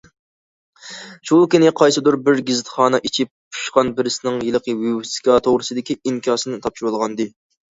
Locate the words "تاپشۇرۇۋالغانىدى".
6.67-7.31